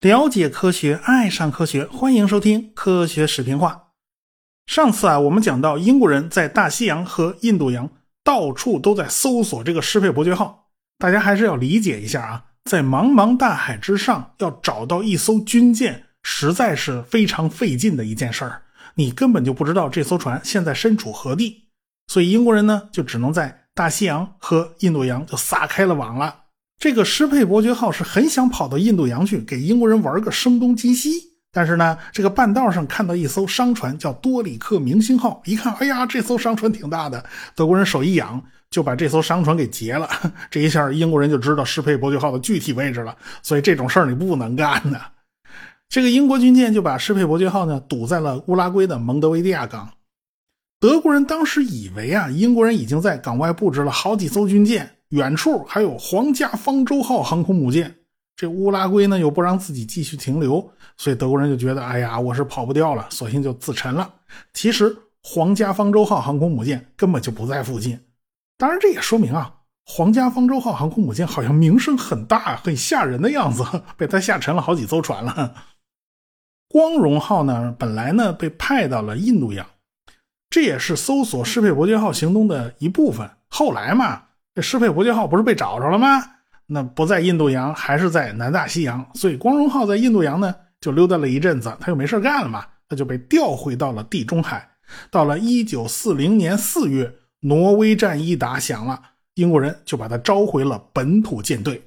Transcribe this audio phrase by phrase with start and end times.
[0.00, 3.88] 了解科学，爱上科学，欢迎收听科学视频话。
[4.66, 7.90] 上次啊，我们讲到英国人在大西洋和印度洋
[8.22, 18.62] 到处都在搜索这个施佩伯爵号，大家还是要理解一下啊，在茫茫大海之上要找到一艘军舰，实在是非常费劲的一件事儿。
[18.94, 21.68] 你根本就不知道这艘船现在身处何地，
[22.06, 26.34] 所以英国人呢，就只能在大西洋和印度洋就撒开了网了。
[26.80, 31.12] 这个施佩伯爵号是很想跑到印度洋去给英国人玩个声东击西，
[31.52, 37.24] 但是呢，这个半道上看到一艘商船叫多里克明星号，一看，哎呀，这艘商船挺大的，
[37.54, 40.10] 德国人手一痒就把这艘商船给劫了。
[40.50, 43.16] 这一下，英国人就知道施佩伯爵号的具体位置了。
[43.44, 45.00] 所以这种事儿你不能干的。
[45.88, 49.88] 这个英国军舰就把施佩伯爵号呢堵在了乌拉圭的蒙德维利亚港。
[50.80, 54.88] 德国人当时以为啊，英国人已经在港外布置了好几艘军舰。
[55.10, 57.96] 远处还有皇家方舟号航空母舰，
[58.36, 64.12] 这乌拉圭呢又不让自己继续停留，所以德国人就觉得，哎呀，我是跑不掉了，索性就自沉了。
[64.52, 67.98] 其实皇家方舟号航空母舰根本就不在附近。
[68.58, 69.54] 当然，这也说明啊，
[69.86, 73.64] 皇家方舟号航空母舰好像名声很大，很吓人的样子，
[73.96, 75.54] 被他吓沉了好几艘船了。
[76.68, 79.66] 光荣号呢，本来呢被派到了印度洋，
[80.58, 83.30] 这也是搜索施佩伯爵号行动的一部分。
[83.48, 84.22] 后来嘛。
[84.56, 86.20] 这施佩伯爵号不是被找着了吗？
[86.66, 89.08] 那不在印度洋，还是在南大西洋。
[89.14, 94.68] 所以光荣号在印度洋呢，就溜达了一阵子，他又没事干了嘛，他就被调回到了地中海。
[95.12, 97.08] 到了一九四零年四月，
[97.42, 99.00] 挪威战役打响了，
[99.34, 101.80] 英国人就把他召回了本土舰队。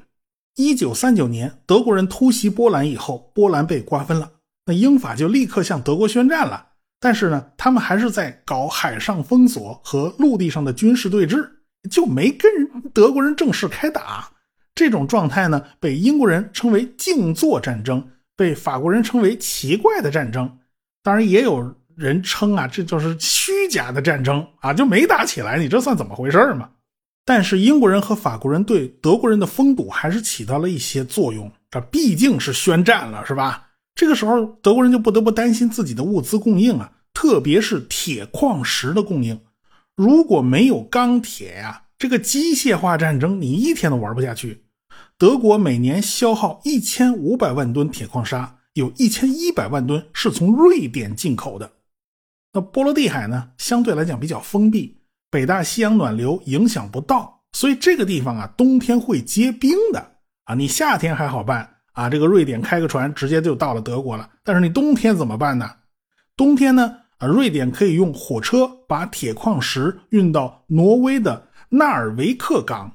[0.55, 4.31] 一九三九年，德国人突袭波兰以后，波兰被瓜分了，
[4.65, 6.67] 那英法就立刻向德国宣战了。
[7.01, 11.45] 但是呢，他们还是在搞海上封锁和陆地上的军事对峙。
[11.89, 12.51] 就没跟
[12.93, 14.29] 德国人正式开打，
[14.75, 18.07] 这种状态呢，被英国人称为静坐战争，
[18.37, 20.59] 被法国人称为奇怪的战争。
[21.01, 25.57] 当然，也有人称啊，这就是虚假的战争啊，就没打起来。
[25.57, 26.69] 你这算怎么回事嘛？
[27.25, 31.51] 但是英国人和法国人对德国人的封堵还是起到了一些作用。
[31.71, 33.69] 这毕竟是宣战了，是吧？
[34.01, 39.39] 这个时候，德国人就不得不担心自己的物资供应啊，特别是铁矿石的供应。
[39.95, 44.63] 如果没有钢铁呀，这个机械化战争你一天都玩不下去。
[45.19, 51.71] 德国每年消耗一千五百万吨铁矿砂，有一千一百万吨是从瑞典进口的。
[52.53, 54.97] 那波罗的海呢，相对来讲比较封闭，
[55.29, 60.13] 北大西洋暖流影响不到，所以这个地方啊，冬天会结冰的
[60.45, 60.55] 啊。
[60.55, 64.29] 你夏天还好办啊，这个瑞典开个船直接就到了德国了。
[64.43, 65.69] 但是你冬天怎么办呢？
[66.37, 66.97] 冬天呢？
[67.17, 72.91] 啊，瑞典可以用火车把铁矿石运到挪威的纳尔维克港。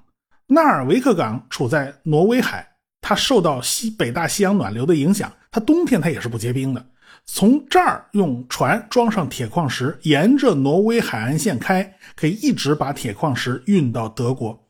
[0.49, 2.67] 纳尔维克港处在挪威海，
[3.01, 6.85] 它受到西北大西洋暖流的影响，它冬天它也是不结冰的。
[7.25, 14.69] 从这儿用船装上铁矿石，沿着挪威海岸线开，可以一直把铁矿石运到德国。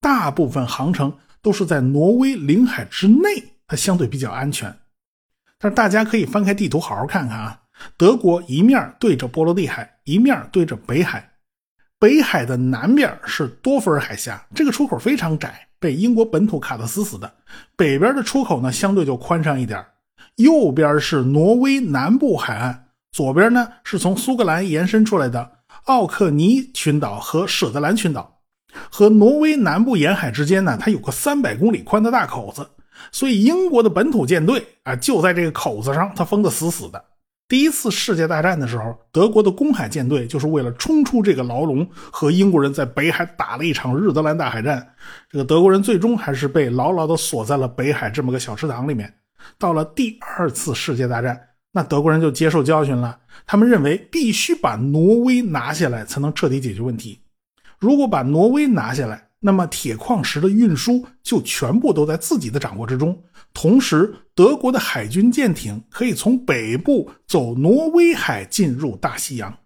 [0.00, 3.28] 大部分航程都是在挪威领海之内，
[3.66, 4.74] 它相对比较安全。
[5.58, 7.60] 但是大家可以翻开地图好好看看啊。
[7.96, 11.30] 德国一面对着波罗的海，一面对着北海。
[11.98, 17.32] 北海的南边是多弗尔海峡，这个出口非常窄，被英国本土卡得死死的。
[17.76, 19.84] 北边的出口呢，相对就宽敞一点。
[20.36, 25.50] 右边是挪威南部海岸，左边呢是从苏格兰延伸出来的
[25.84, 28.40] 奥克尼群岛和舍德兰群岛。
[28.90, 32.68] 和挪威南部沿海之间呢，它有个三百公里宽的大口子，
[33.12, 37.04] 所以英国的本土舰队啊，就在这个口子上，它封得死死的。
[37.48, 44.94] 第一次世界大战的时候，德国的公海舰队就是为了冲出这个牢笼，和英国人在北海打了一场日德兰大海战。
[45.30, 49.14] 这个德国人最终还是被牢牢地锁在了北海这么个小池塘里面。
[49.58, 51.40] 到了第二次世界大战，
[51.70, 57.20] 那德国人就接受教训了，他们认为必须把挪威拿下来才能彻底解决问题。
[57.78, 63.16] 如果把挪威拿下来，那么铁矿石的运输就全部都在自己的掌握之中。
[63.54, 69.56] 同时，德国的海军舰艇可以从北部走挪威海进入大西洋。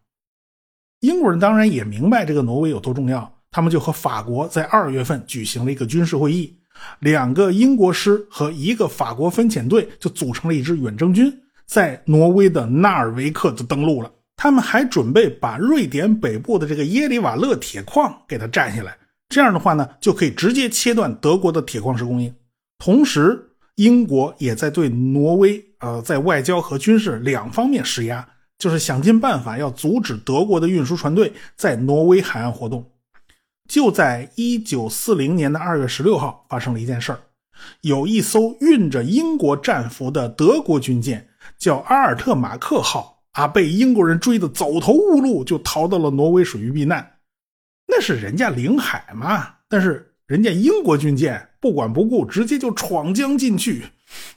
[1.01, 6.59] 英国人当然也明白这个挪威有多重要，他们就和法国在二月份举行了一个军事会议，
[6.99, 11.35] 两个英国师和一个法国分遣队就组成了一支远征军，
[11.65, 14.13] 在挪威的纳尔维克就登陆了。
[14.37, 18.97] 他们还准备把瑞典北部的这个耶里瓦勒铁矿给它占下来，
[19.31, 22.35] 这样的话呢，就可以直接切断德国的铁矿石供应，
[22.79, 23.47] 同时。
[23.77, 28.29] 英国也在对挪威，呃，在外交和军事两方面施压，
[28.59, 32.85] 就是想尽办法要阻止德国的运输船队在挪威海岸活动。
[33.67, 37.21] 就在一九四零年的二月十六号，发生了一件事儿，
[37.81, 47.13] 有一艘运着英国战俘的德国军舰，叫阿尔特马克号啊，被英国人追得走投无路，就逃到了挪威水域避难。
[47.91, 53.85] 那是人家领海嘛，但是人家英国军舰不管不顾，直接就闯江进去。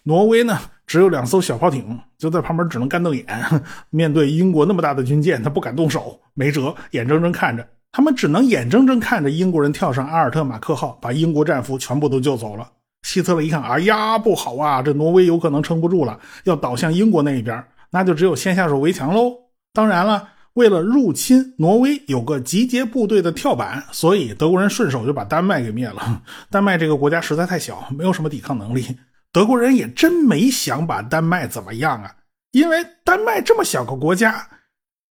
[0.03, 3.25] 挪威呢，只有两艘小炮艇，就在旁边只能干瞪眼。
[3.91, 12.67] 面对英国那么大的军舰，他不敢动手，没辙，眼睁睁看着他们只能眼睁睁看着英国人跳上阿尔特马克号，把英国战俘全部都救走了。
[13.03, 19.33] 希特勒一看，哎呀，不好啊，这挪威有可能撑不住了，要倒向英国那一边，那就只有先下手为强喽。
[19.73, 20.29] 当然了。
[20.53, 26.21] 为了入侵挪威，有个集结部队的跳板，所以德国人顺手就把丹麦给灭了。
[26.51, 28.85] 丹麦这个国家实在太小，没有什么抵抗能力。
[29.31, 32.15] 德国人也真没想把丹麦怎么样啊，
[32.51, 34.47] 因为丹麦这么小个国家，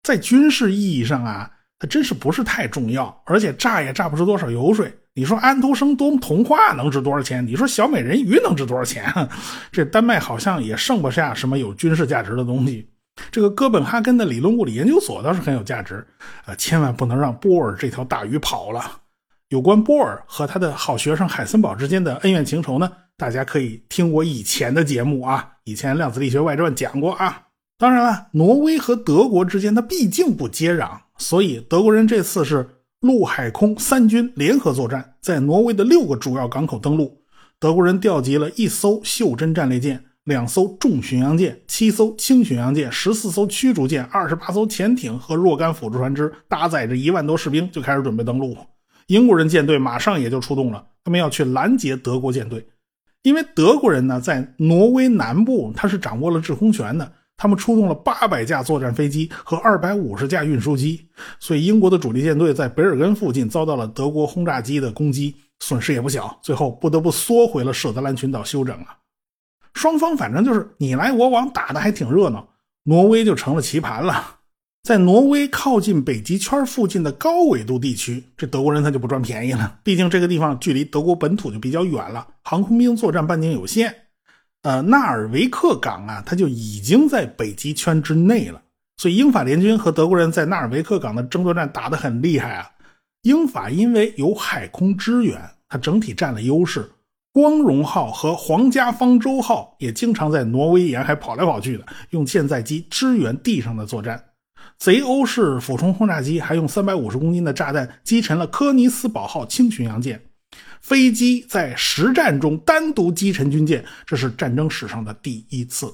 [0.03, 1.49] 在军事意义上啊，
[1.79, 4.93] 它真是不是太重要，而且榨也榨不出多少油水。
[5.15, 7.45] 你说安徒生多童话能值多少钱？
[7.45, 9.11] 你说小美人鱼能值多少钱？
[9.71, 12.87] 这丹麦好像也剩不下什么有军事价值的东西。
[13.31, 16.05] 这个哥本哈根的理论物理研究所倒是很有价值，
[16.45, 18.99] 呃，千万不能让波尔这条大鱼跑了。
[19.49, 27.47] 有关波尔和他的好学生海森堡之间的恩怨情仇呢，大家可以听我以前的节目啊，以前《量子力学外传》讲过啊。
[27.77, 32.69] 当然了，挪威和德国之间它毕竟不接壤，所以德国人这次是
[33.01, 37.21] 陆海空三军联合作战，在挪威的六个主要港口登陆。
[37.59, 40.05] 德国人调集了一艘袖珍战列舰。
[40.31, 48.55] 两艘重巡洋舰、七艘轻巡洋舰、十四艘驱逐舰、二十八艘潜艇和若干辅助船只，搭载着一万多士兵，就开始准备登陆。
[49.07, 52.65] 英国人舰队马上也就出动了，他们要去拦截德国舰队。
[53.23, 61.07] 因为德国人呢，在挪威南部，他是掌握了制空权的，他们出动了八百架作战飞机和二百五十架运输机，
[61.41, 68.85] 所以英国的主力舰队在北尔根附近遭到了德国轰炸机的攻击，损失也不小，最后不得不缩回了舍德兰群岛休整了。
[69.73, 72.47] 双方反正就是你来我往，打的还挺热闹。
[72.83, 74.37] 挪威就成了棋盘了。
[74.83, 79.79] 在挪威靠近北极圈附近的高纬度地区，这德国人他就不赚便宜了。
[79.83, 83.95] 毕竟这个地方距离德国本土就比较远了，航空兵作战半径有限。
[84.63, 88.59] 呃，纳尔维克港啊，它就已经在北极圈之内了。
[88.97, 92.67] 所以英法联军和德国人在纳尔维克港的争夺战打得很厉害啊。
[93.21, 95.39] 英法因为有海空支援，
[95.69, 96.89] 它整体占了优势。
[97.33, 104.21] 光荣号和皇家方舟号也经常在挪威沿海跑来跑去的，用舰载机支援地上的作战。
[104.77, 110.21] 贼欧式俯冲轰炸机还用三百五十公斤的炸弹击沉了科尼斯堡号轻巡洋舰。
[110.81, 115.93] 飞机在实战中单独击沉军舰，这是战争史上的第一次。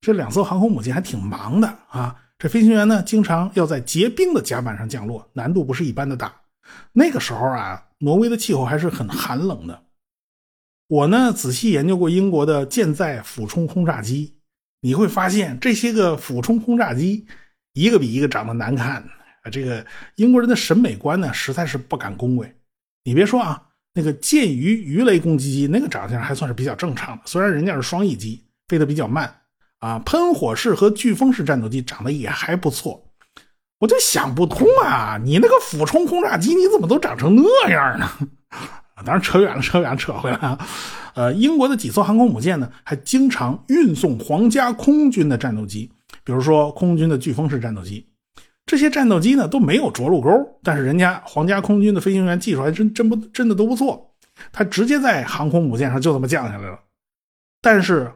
[0.00, 2.16] 这两艘航空母舰还挺忙的啊！
[2.38, 6.32] 这飞行员呢，经常要在结冰的甲板上降落，难度不是一般的大。
[6.92, 9.82] 那个时候啊，挪威的气候还是很寒冷的。
[10.90, 14.34] 我呢仔细研究过英国的舰载俯冲轰炸机，
[14.80, 17.24] 你会发现这些个俯冲轰炸机
[17.74, 18.96] 一个比一个长得难看
[19.44, 19.50] 啊！
[19.52, 22.52] 这个英国人的审美观呢，实在是不敢恭维。
[23.04, 23.62] 你别说啊，
[23.94, 29.32] 那个剑鱼鱼雷攻击机那个长相还算是比较正常的，虽然人家是双翼机，飞得比较慢
[29.78, 29.96] 啊。
[30.00, 33.00] 喷火式和飓风式战斗机长得也还不错，
[33.78, 38.10] 我就想不通啊，你那个俯冲轰炸机你怎么都长成那样呢？
[39.04, 40.58] 当然扯远了，扯远了，扯回来啊。
[41.14, 45.90] 呃，英国的几艘航空母舰呢，还经常运送皇家空军的战斗机，
[46.24, 48.06] 比如说空军的飓风式战斗机。
[48.66, 50.30] 这些战斗机呢都没有着陆钩，
[50.62, 54.14] 但是人家皇家空军的飞行员技术还真真不真的都不错，
[54.52, 56.78] 他直接在航空母舰上就这么降下来了。
[57.60, 58.12] 但是，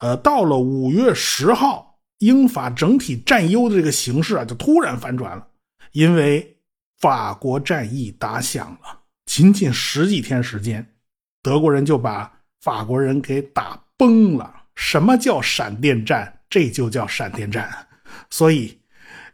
[0.00, 5.46] 呃，到了五月十号，英法整体占优的这个形势啊，就突然反转了，
[5.92, 6.56] 因为
[6.98, 9.01] 法国战役打响了。
[9.34, 10.86] 仅仅十几天时间，
[11.42, 14.54] 德国人就把法国人给打崩了。
[14.74, 16.40] 什么叫闪电战？
[16.50, 17.66] 这就叫闪电战。
[18.28, 18.78] 所以，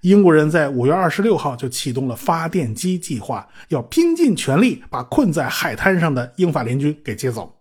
[0.03, 7.61] 英国人在五月二十六号就启动了发电机计划，要拼尽全力把困在海滩上的英法联军给接走。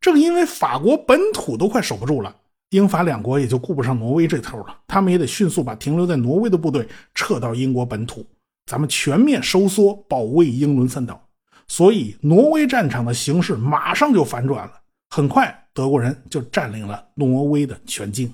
[0.00, 2.34] 正因为法国本土都快守不住了，
[2.70, 8.26] 英法两国也就顾不上挪威这头了，他们也得迅速把停留在挪威的部队撤到英国本土，
[8.66, 11.23] 咱们全面收缩，保卫英伦三岛。
[11.66, 14.72] 所以，挪威战场的形势马上就反转了。
[15.10, 18.32] 很快，德国人就占领了挪威的全境。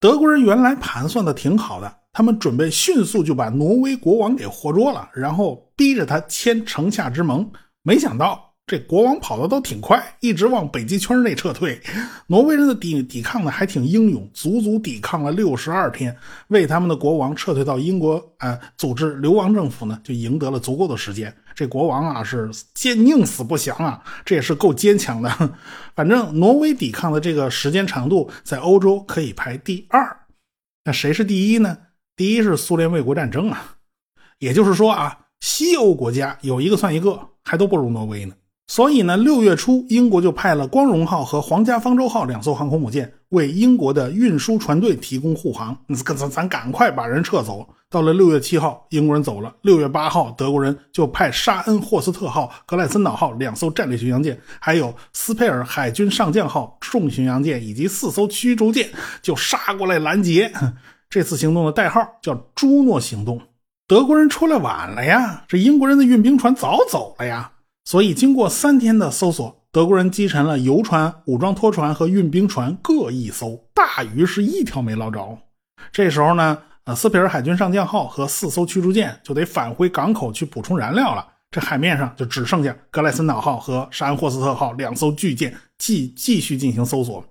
[0.00, 7.50] 德国人原来盘算的挺好的，他们准备迅速就把挪威国王给活捉了，然后逼着他签城下之盟。
[7.82, 11.80] 没想到，这国王跑的都挺快，一直往北极圈内撤退。
[12.26, 16.14] 挪威人的抵抵抗呢，还挺英勇，足足抵抗了六十二天，
[16.48, 21.32] 为他们的国王撤退到英国啊，组织流亡政府呢，就赢得了足够的时间。
[21.56, 25.50] 这国王啊是坚宁死不降啊，这也是够坚强的。
[25.96, 30.14] 反正挪威抵抗的这个时间长度在欧洲可以排第二。
[30.84, 31.78] 那谁是第一呢？
[32.14, 33.76] 第一是苏联卫国战争啊。
[34.38, 38.34] 也就是说啊，西欧国家有一个算一个，还都不如挪威呢。
[38.68, 45.76] 所以呢，六月初，英国就派了“光荣号”和“皇家方舟号”两艘航空母舰为英国的运输船队提供护航。
[46.16, 47.68] 咱咱赶快把人撤走。
[47.88, 49.54] 到了六月七号，英国人走了。
[49.62, 58.90] 六月八号，德国人就派“沙恩霍斯特号”、“格莱森岛号”两艘战略巡洋舰，还有“斯佩尔海军上将号”重巡洋舰以及四艘驱逐舰
[59.22, 60.52] 就杀过来拦截。
[61.08, 63.40] 这次行动的代号叫“朱诺行动”。
[63.86, 67.52] 德国人出来晚了呀，这英国人的运兵船早走了呀。
[67.84, 75.38] 所以，经过三天的搜索，德国人击沉了游船、武装拖船和运兵船各一艘，大鱼是一条没捞着。
[75.92, 81.28] 这时候呢，呃，斯皮尔海军上将号和四艘驱逐舰就得返回港口去补充燃料了。
[81.50, 87.22] 这海面上就只剩下格莱森岛号和沙恩霍斯特号两艘巨舰继继续进行搜索。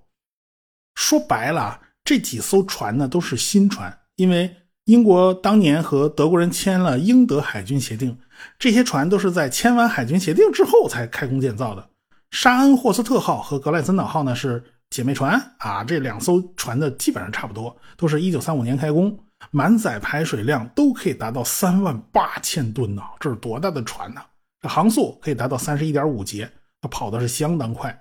[0.94, 4.56] 说白了，这几艘船呢都是新船，因为。
[4.86, 8.16] 英国当年和德国人签了英德海军协定，
[8.60, 11.90] 这些船都是在签完海军协定之后才开工建造的。
[12.36, 19.18] 沙恩霍斯特号和格莱森岛号呢是姐妹船啊，这两艘船的基本上差不多，都是一九三五年开工，
[19.52, 24.20] 满载排水量都可以达到三万八千吨呢，这是多大的船呢？
[24.62, 26.52] 这航速可以达到三十一点五节，
[26.82, 27.98] 它跑的是相当快。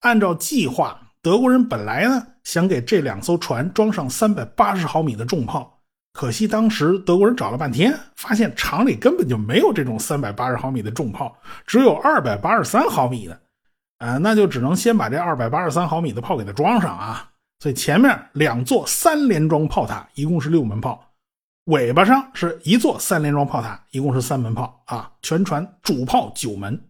[0.00, 5.80] 按照计划，德国人本来呢想给这两艘船装上三百八十毫米的重炮。
[6.12, 11.34] 可惜当时德国人找了半天，发现厂里根本就没有这种三百八十毫米的重炮，
[11.66, 13.40] 只有二百八十三毫米的，
[14.02, 17.30] 啊，那就只能先把这二百八十三毫米的炮给它装上啊。
[17.60, 21.12] 所以前面两座三连装炮塔一共是六门炮，
[21.66, 25.08] 尾巴上是一座三连装炮塔，一共是三门炮啊。
[25.22, 26.84] 全船主炮九门，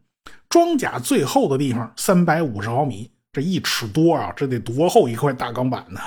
[0.48, 6.00] 装甲最厚的地方三百五十毫米，这一尺多啊，这得多厚一块大钢板呢？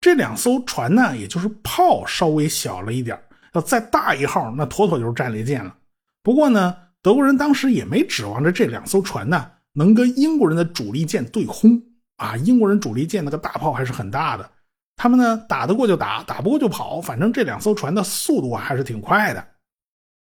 [0.00, 5.74] 这两艘船呢，也就是炮稍微小了一点要再大一号，那妥妥就是战列舰了。
[6.22, 11.80] 不过呢，德国人当时也没指望着这两艘船呢能跟英国人的主力舰对轰
[12.16, 12.36] 啊。
[12.36, 14.50] 英国人主力舰那个大炮还是很大的，
[14.96, 19.46] 他们呢打得过就打，打不过就跑，反正这两艘船的速度啊还是挺快的。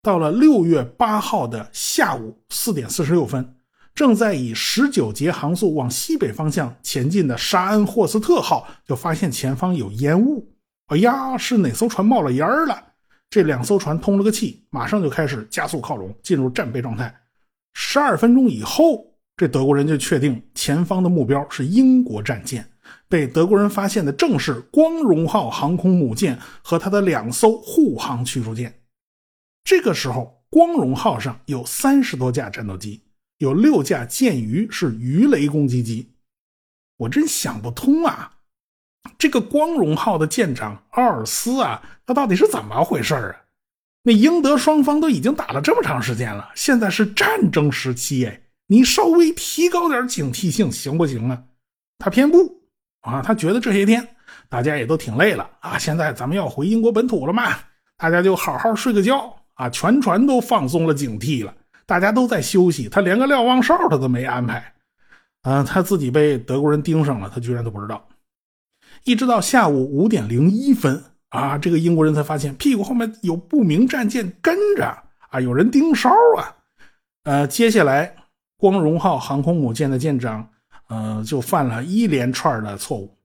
[0.03, 3.53] 到了六月八号的下午四点四十六分。
[3.95, 10.47] 正在以十九节航速往西北方向前进的沙恩霍斯特号就发现前方有烟雾，
[10.89, 12.79] 哎呀，是哪艘船冒了烟儿了？
[13.31, 17.19] 这两艘船通了个气，马上就开始加速靠拢，进入战备状态。
[17.73, 19.03] 十二分钟以后，
[19.37, 22.69] 这德国人就确定前方的目标是英国战舰。
[23.09, 28.81] 被德国人发现的正是光荣号航空母舰和它的两艘护航驱逐舰。
[29.65, 33.03] 这个时候，光荣号上有三十多架战斗机。
[33.39, 36.13] 有六架舰鱼是鱼雷攻击机，
[36.97, 38.33] 我真想不通啊！
[39.19, 43.37] 这个光荣号的舰长奥尔斯啊，他到底是怎么回事啊？
[44.05, 51.43] 那英德双方都已经打了这么长时间了，现在是战争时期哎，你稍微提高点警惕性行不行啊？
[51.99, 52.63] 他偏不
[53.01, 54.07] 啊，他觉得这些天
[54.49, 57.57] 大家也都挺累了啊，现在咱们要回英国本土了嘛，
[57.97, 61.55] 大家就好好睡个觉啊，全船都放松了警惕了。
[61.87, 64.75] 大家都在休息，他连个瞭望哨他都没安排，
[65.43, 68.09] 啊，他自己被德国人盯上了，他居然都不知道。
[69.05, 74.85] 一直到下午五点零一分啊，这个英国人才发现屁股后面有不明战舰跟着
[75.31, 76.57] 啊，有人盯梢啊。
[77.23, 78.17] 呃，接下来
[78.59, 80.49] 光荣号航空母舰的舰长，
[80.89, 83.17] 呃，就犯了一连串的错误。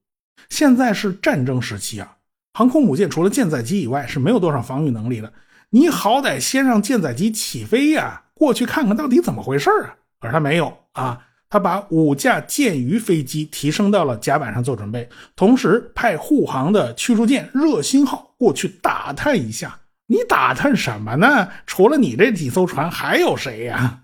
[0.49, 2.17] 现在是战争时期啊，
[2.53, 5.31] 航空母舰除了舰载机以外是没有多少防御能力的，
[5.69, 8.23] 你好歹先让舰载机起飞呀。
[8.33, 9.95] 过去看看到底怎么回事啊？
[10.19, 19.79] 可是他没有啊，他把五架舰鱼飞机提升到了甲板上做准备，同时派护航的驱逐舰热心号过去打探一下。
[20.07, 21.47] 你打探什么呢？
[21.65, 24.01] 除了你这几艘船，还有谁呀？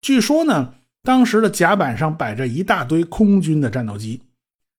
[0.00, 4.20] 据说呢，当时的甲板上摆着一大堆空军的战斗机，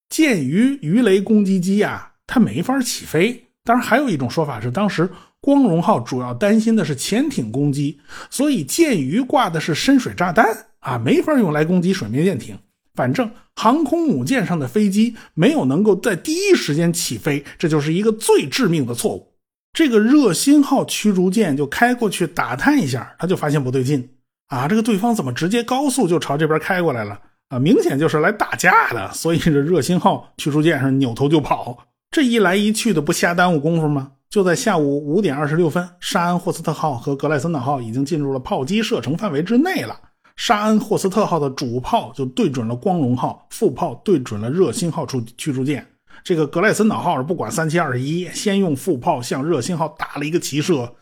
[0.10, 3.48] 舰鱼鱼雷攻击机啊，它没法起飞。
[3.63, 5.10] 当然，还有一种说法是，当时。
[5.44, 8.00] 光荣号主要担心的是潜艇攻击，
[8.30, 10.46] 所以舰鱼挂的是深水炸弹
[10.82, 12.56] 啊，没法用来攻击水面舰艇。
[12.94, 19.34] 反正航空母舰上的飞机没有能够在第一时间起飞，这就是一个最致命的错误。
[19.74, 24.08] 这个热心号驱逐舰就开过去打探一下，他就发现不对劲
[24.51, 27.17] 啊，这个对方怎么直接高速就朝这边开过来了
[27.48, 27.58] 啊？
[27.58, 29.10] 明显就是来打架的。
[29.13, 34.12] 所以这热心号驱逐舰上扭头就跑，这一来一去的不瞎耽误功夫吗？
[34.29, 39.98] 就在下午五点二十六分，沙恩霍斯特号和格莱森岛号已经进入了炮击射程范围之内了。
[40.36, 45.88] 沙恩霍斯特号的主炮就对准了光荣号，副炮对准了热心号出驱逐舰。
[46.25, 50.93] 这个格莱森岛号是不管三七二十一，先用副炮向热心号打了一个齐射。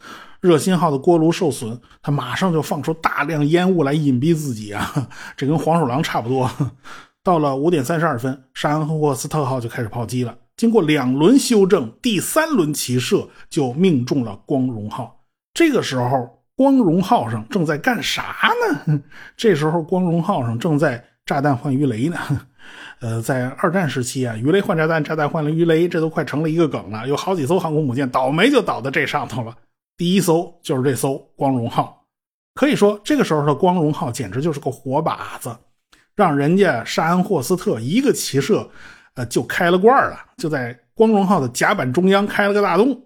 [0.41, 6.50] 热心号的锅炉受损，他马上就放出大量烟雾来隐蔽自己啊，这跟黄鼠狼差不多。
[7.24, 10.36] 到了五点三十二分，沙恩霍斯特号就开始炮击了。
[10.58, 15.22] 经过两轮修正，第三轮齐射就命中了光荣号。
[15.53, 16.36] 这个时候。
[16.60, 18.51] 光荣号上正在干啥
[18.86, 19.01] 呢？
[19.38, 22.17] 这时候，光荣号上正在炸弹换鱼雷呢。
[23.00, 27.08] 呃，在二战时期啊，鱼雷换炸弹，炸弹换了鱼雷，这都快成了一个梗了。
[27.08, 29.55] 有好几艘航空母舰倒霉就倒在这上头了。
[29.99, 32.05] 第一艘就是这艘光荣号，
[32.55, 35.53] 可以说这个时候的光荣号简直就是个活靶子，
[36.15, 38.69] 让人家沙恩霍斯特一个齐射，
[39.15, 42.97] 呃，就开了罐了，就在光荣号的甲板中央开了个大洞，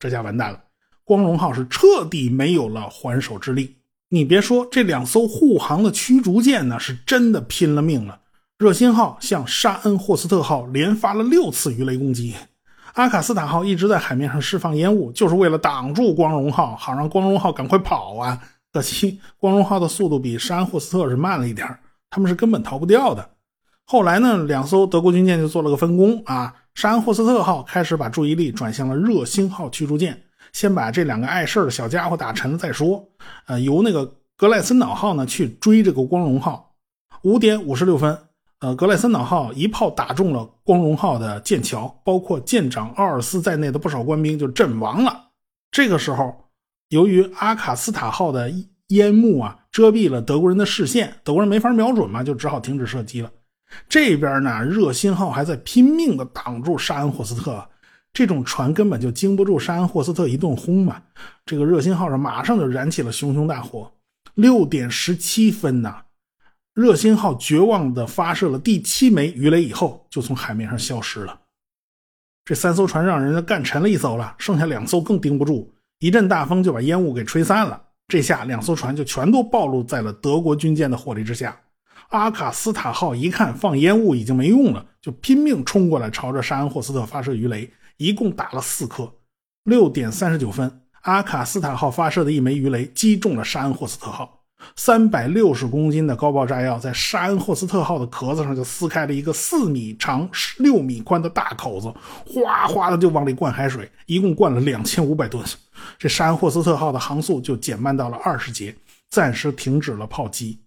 [0.00, 0.60] 这下完蛋了。
[1.04, 3.76] 光荣号是彻底没有了还手之力。
[4.08, 8.22] 你别说，这两艘护航的驱逐舰呢，是真的拼了命了。
[8.58, 12.34] 热心号向沙恩霍斯特号连发了六次鱼雷攻击，
[12.94, 18.40] 阿卡斯塔号一直在海面上释放烟雾，就是为了挡住光荣号，好让光荣号赶快跑啊。
[18.72, 21.66] 可惜光荣号的速度比沙恩霍斯特是慢了一点
[22.08, 23.30] 他们是根本逃不掉的。
[23.84, 30.22] 后来呢，两艘德国军舰就做了个分工啊，沙恩霍斯特号开始把注意力转向了热心号驱逐舰。
[30.52, 33.04] 先把这两个碍事的小家伙打沉了再说。
[33.46, 36.72] 呃，由那个格莱森岛号呢去追这个光荣号。
[37.22, 38.18] 五点五十六分，
[38.60, 45.28] 呃，格莱森岛号一炮打中了光荣号的舰桥，包括舰长奥尔斯在内的不少官兵就阵亡了。
[45.70, 46.50] 这个时候，
[46.90, 48.52] 由于阿卡斯塔号的
[48.88, 53.30] 烟幕啊遮蔽了德国人的视线，德国人没法瞄准嘛，就只好停止射击了。
[53.88, 57.66] 这边呢，热心号还在拼命的挡住沙恩霍斯特。
[58.12, 61.00] 这种船根本就经不住沙恩霍斯特一顿轰嘛！
[61.46, 63.90] 这个热心号上马上就燃起了熊熊大火。
[64.34, 66.02] 六点十七分呐，
[66.74, 71.40] 热心号绝望地发射了第七枚鱼雷以后，就从海面上消失了。
[72.44, 77.80] 这三艘船让人家干沉了一艘了，剩下两艘更盯不住，一阵大风就把烟雾给吹散了。
[78.08, 81.56] 这下两艘船就全都暴露在了德国军舰的火力之下。
[82.08, 87.70] 阿卡斯塔号一看放烟雾已经没用了，就拼命冲过来，朝着沙恩霍斯特发射鱼雷。
[87.98, 89.12] 一共打了四颗，
[89.64, 94.39] 六点三十九分，阿卡斯塔号发射的一枚鱼雷击中了沙恩霍斯特号，
[94.76, 101.92] 三百六十公斤的高爆炸药在沙恩霍斯特号的壳子上就撕开了一个四米长、六米宽的大口子，
[102.26, 105.44] 哗哗的就往里灌海水，一共灌了两千五百吨，
[105.98, 108.74] 这沙恩霍斯特号的航速就减慢到了二十节，
[109.08, 110.60] 暂时停止了炮击。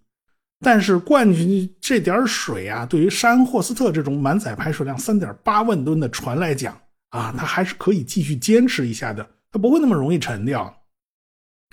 [0.60, 6.74] 但是灌进去这点水啊，对于沙恩霍斯特这种满载排水量三点八万吨的船来讲，
[7.10, 10.74] 啊，它还是可以继续坚持一下的，它不会那么容易沉掉。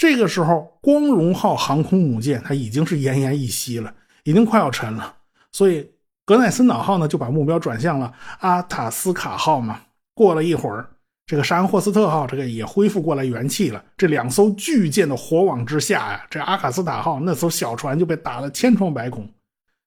[0.02, 5.14] 这个时候，光荣号航空母舰它已经是奄奄一息了，已经快要沉了。
[5.52, 5.88] 所以，
[6.26, 9.80] 格奈森岛号呢就把目标转向了阿塔斯卡号嘛。
[10.16, 10.90] 过了一会儿，
[11.28, 13.86] 这个沙恩霍斯特号这个也恢复过来元气了。
[13.96, 19.30] 这两艘巨舰的火网之下呀，这阿卡斯塔号那艘小船就被打了千疮百孔。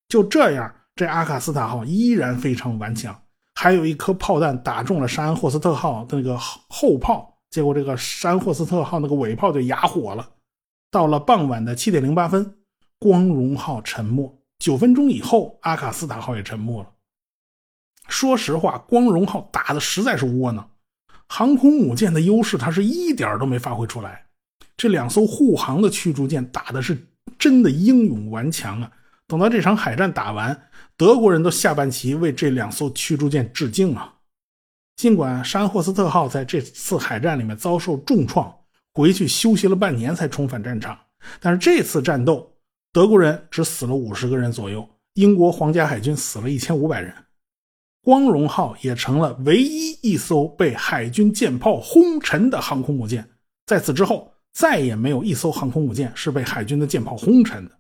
[0.09, 3.21] 就这样，这阿卡斯塔号依然非常顽强。
[3.57, 10.29] 还有一颗炮弹打中了沙恩霍斯特号的那个后炮，结果这个山霍斯特号那个尾炮就哑火了。
[10.91, 12.57] 到了傍晚的七点零八分，
[12.99, 14.37] 光荣号沉没。
[14.59, 16.91] 九分钟以后，阿卡斯塔号也沉没了。
[18.09, 20.69] 说实话，光荣号打的实在是窝囊，
[21.29, 24.27] 航空母舰的优势它是一点都没发挥出来。
[24.77, 27.07] 这两艘护航的驱逐舰打的是
[27.39, 28.91] 真的英勇顽强啊！
[29.29, 30.61] 等到这场海战打完。
[30.97, 34.14] 德国人都下半旗为这两艘驱逐舰致敬啊！
[34.97, 38.55] 尽管山霍斯特号在这次海战里面遭受重创，
[38.93, 40.99] 回去休息了半年才重返战场，
[41.41, 42.57] 但是这次战斗，
[42.93, 47.13] 德国人只死了五十个人左右，英国皇家海军死了一千五百人。
[48.03, 53.29] 光荣号也成了唯一一艘被海军舰炮轰沉的航空母舰，
[53.67, 57.79] 在此之后，再也没有一艘航空母舰是被海军的舰炮轰沉的。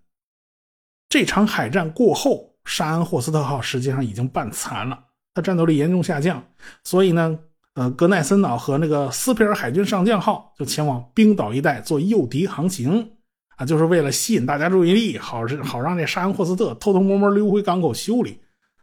[1.08, 2.52] 这场海战过后。
[2.66, 5.03] 沙恩霍斯特号实际上已经半残了，
[5.34, 6.42] 他战斗力严重下降，
[6.84, 7.36] 所以呢，
[7.74, 13.10] 呃，格奈森岛和那个斯皮尔海军上将号就前往冰岛一带做诱敌航行，
[13.56, 18.40] 啊，就是为了吸引大家注意力，好是好让这沙恩霍斯特偷偷摸摸溜回港口修理。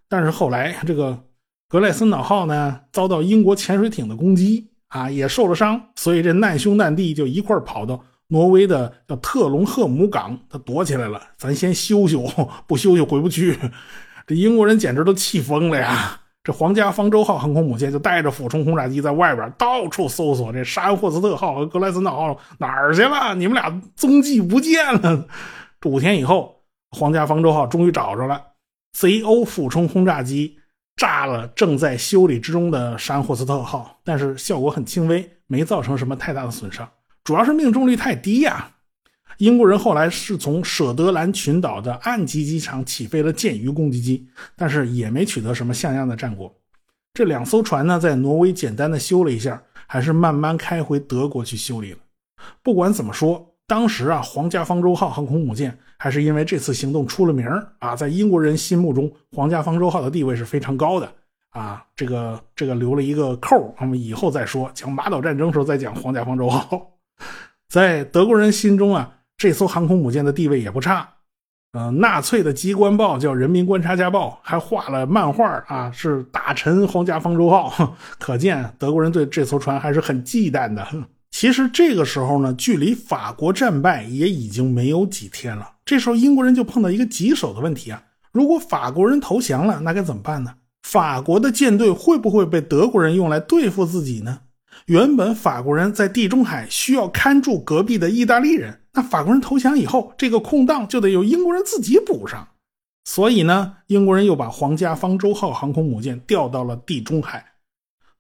[0.09, 1.17] 但是后来这个
[1.69, 8.03] 格莱森岛号呢遭到英国潜水艇的攻击，啊，也受了伤，所以这难兄难弟就一块跑到。
[8.27, 11.21] 挪威的叫特隆赫姆港，他躲起来了。
[11.37, 12.25] 咱先修修，
[12.65, 13.59] 不修修回不去。
[14.25, 16.21] 这英国人简直都气疯了呀！
[16.43, 23.35] 这皇家方舟号航空母舰就带着俯冲轰炸机在外边到处搜索这沙恩霍斯特号和格莱森岛号哪儿去了？
[23.35, 25.27] 你们俩踪迹不见了。
[25.85, 28.41] 五天以后，皇家方舟号终于找着了
[28.97, 30.57] ，ZO 俯冲轰炸机
[30.95, 36.89] 炸了正在修理之中的沙恩霍斯特号，但是效果很轻微，没造成什么太大的损伤，
[37.23, 38.71] 主要是命中率太低呀。
[39.41, 46.53] 英国人后来是从舍德兰群岛的岸基机场起飞了舰鱼攻击机，但是也没取得什么像样的战果。
[47.11, 51.97] 这两艘船呢，在挪威简单的修了一下，还是慢慢开回德国去修理了。
[52.61, 57.47] 不管怎么说，当时啊，皇家方舟号航空母舰还是因为这次行动出了名
[57.79, 61.11] 啊，在英国人心目中，皇家方舟号的地位是非常高的
[61.49, 61.83] 啊。
[61.95, 66.91] 这个这个留了一个扣，我们以后再说，讲马岛战争时候再讲皇家方舟号。
[67.67, 69.17] 在德国人心中啊。
[69.41, 71.09] 这艘航空母舰的地位也不差，
[71.71, 80.87] 呃，纳粹的机关报叫《人民观察家报》，还画了漫画啊，是打沉皇家方舟号， 可见德国人对这艘船还是很忌惮的。
[81.31, 85.67] 其实这个时候呢，距离法国战败也已经没有几天了。
[85.83, 90.53] 这时候英国人就碰到一个棘手的问题啊，如果法国人投降了，那该怎么办呢？
[90.83, 94.41] 法国的舰队会不会被德国人用来对付自己呢？
[94.85, 102.47] 原本法国人在地中海需要看住隔壁的意大利人，那法国人投降以后，这个空档就得由英国人自己补上。
[103.05, 107.45] 所以呢，英国人又把皇家方舟号航空母舰调到了地中海。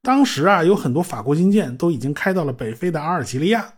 [0.01, 3.73] 当时啊，有很多法国军舰都已经开到了北非的阿尔及利亚。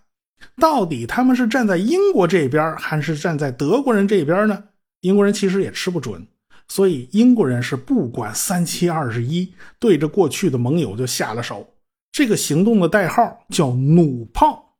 [0.58, 4.64] 到底他们是站在英国这边，还是站在德国人这边呢？
[5.02, 6.26] 英国人其实也吃不准。
[6.70, 11.73] 所以英国人是不管三七二十一，对着过去的盟友就下了手。
[12.14, 14.78] 这个行动的代号叫“弩炮”。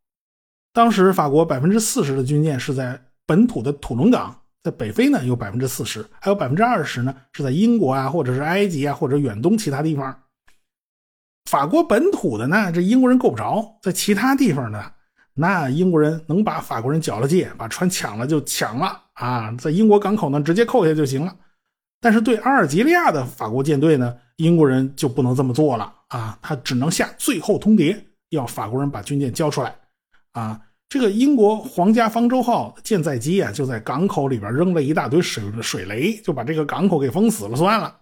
[0.72, 10.16] 当时法国百分之四十的军舰是在本土的土伦港，在北非呢有百分之四十，还有百分之二十呢是在英国啊，或者是埃及啊，或者远东其他地方。
[11.50, 14.92] 法国本土的呢，这英国人够不着；在其他地方呢，
[15.34, 19.52] 那英国人能把法国人缴了界，把船抢了就抢了啊！
[19.58, 21.36] 在英国港口呢，直接扣下就行了。
[22.04, 24.14] 但是对阿尔及利亚的法国舰队呢？
[24.38, 26.38] 英国人就不能这么做了啊！
[26.42, 27.96] 他只能下最后通牒，
[28.32, 29.74] 要法国人把军舰交出来。
[30.34, 37.96] 啊，这个英国皇家方舟号舰载机啊，就在港口里边扔了一大堆水水雷，就把这个港口给封死了算了。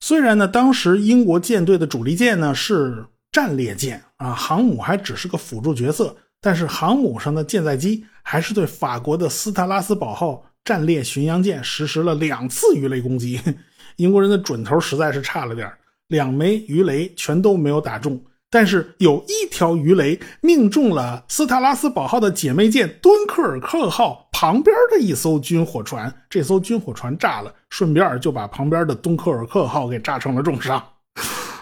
[0.00, 13.40] 虽然呢，当时英国舰队的主力舰呢是战列舰啊，航母还只是个辅助角色，但是航母上的舰载机还是对法国的斯特拉斯堡号战列巡洋舰实施了两次鱼雷攻击。
[13.96, 15.70] 英国人的准头实在是差了点
[16.08, 18.20] 两枚鱼雷全都没有打中，
[18.50, 30.82] 但是有一条鱼雷命中了斯特拉斯堡号的姐妹舰敦刻尔克号旁边的一艘军火船，这艘军火船炸了，顺便就把旁边的敦刻尔克号给炸成了重伤。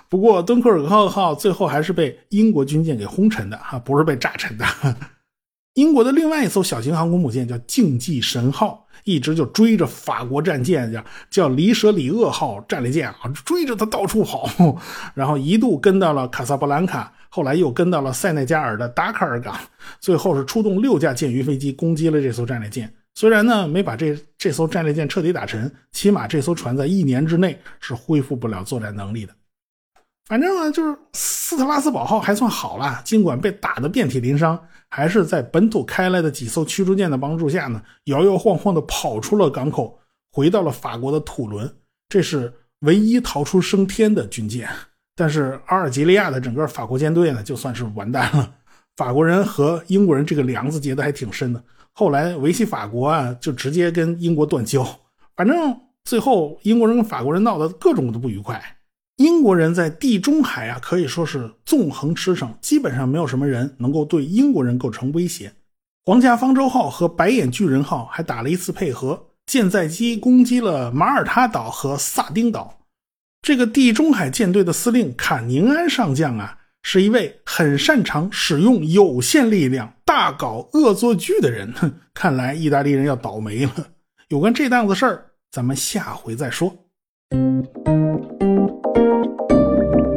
[0.09, 4.65] 不过敦刻尔克号最后还是被英国军舰给轰沉的，哈，不是被炸沉的。
[5.75, 8.87] 英国的另外一艘小型航空母舰叫竞技神号。
[9.11, 14.49] 一直就追着法国战舰叫叫里舍里厄号战列舰啊，追着他到处跑，
[15.15, 19.59] 然后一度跟到了卡萨布兰卡，后来又跟到了塞内加尔的达喀尔港，
[19.99, 22.93] 最后是出动六架舰鱼飞机攻击了这艘战列舰。
[23.15, 29.35] 虽然呢没把这这艘战列舰彻底打沉，起码这艘船在一年之内是恢复不了作战能力的。
[30.27, 34.59] 反正呢，就是斯特拉斯堡号还算好了，尽管被打得遍体鳞伤。
[34.91, 39.99] 还是在本土开来的几艘驱逐舰的帮助下呢，摇摇晃晃地跑出了港口，
[40.33, 41.73] 回到了法国的土伦。
[42.09, 44.69] 这是唯一逃出升天的军舰。
[45.15, 48.53] 但是阿尔及利亚的整个法国舰队呢，就算是完蛋了。
[48.97, 51.63] 法国人和英国人这个梁子结得还挺深的。
[51.93, 54.85] 后来维系法国啊，就直接跟英国断交。
[55.37, 58.61] 反正最后英国人跟法国人闹得各种的不愉快。
[59.21, 65.53] 英国人在地中海啊，可以说是纵横驰骋，基本上没有什么人能够对英国人构成威胁。
[66.07, 72.81] 皇家方舟号和白眼巨人号还打了一次配合，舰载机攻击了马耳他岛和萨丁岛。
[73.43, 81.71] 这个地中海舰队的司令坎宁安上将啊，是一位很擅长使用有限力量大搞恶作剧的人。
[81.75, 83.89] 哼，看来意大利人要倒霉了。
[84.29, 86.75] 有关这档子事儿，咱们下回再说。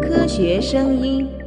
[0.01, 1.42] 科学声音。